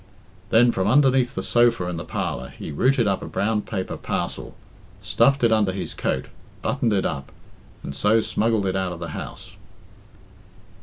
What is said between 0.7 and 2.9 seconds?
from underneath the sofa in the parlour he